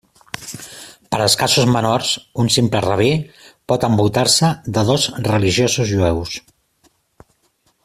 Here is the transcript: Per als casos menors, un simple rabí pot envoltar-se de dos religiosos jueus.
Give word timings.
Per 1.15 1.17
als 1.25 1.35
casos 1.41 1.67
menors, 1.75 2.13
un 2.43 2.49
simple 2.55 2.81
rabí 2.85 3.11
pot 3.73 3.87
envoltar-se 3.89 4.51
de 4.79 4.85
dos 4.91 5.07
religiosos 5.29 5.93
jueus. 5.95 6.35